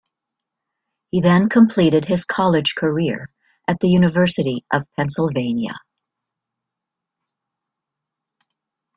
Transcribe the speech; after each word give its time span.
He 1.11 1.21
then 1.21 1.47
completed 1.47 2.05
his 2.05 2.25
college 2.25 2.73
career 2.73 3.29
at 3.67 3.79
the 3.81 3.87
University 3.89 4.65
of 4.73 4.83
Pennsylvania. 4.95 5.75